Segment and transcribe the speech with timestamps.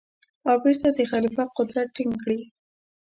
[0.49, 2.41] او بېرته د خلیفه قدرت ټینګ کړي.